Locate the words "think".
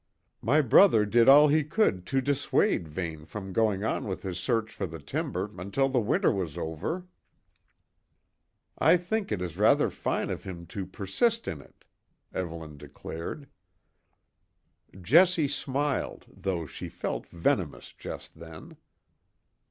8.97-9.31